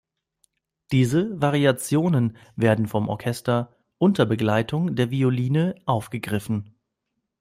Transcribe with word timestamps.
Diese 0.91 1.39
Variationen 1.39 2.35
werden 2.55 2.87
vom 2.87 3.07
Orchester 3.07 3.77
unter 3.99 4.25
Begleitung 4.25 4.95
der 4.95 5.11
Violine 5.11 5.75
aufgegriffen. 5.85 6.73